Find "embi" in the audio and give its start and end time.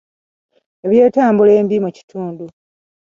1.59-1.77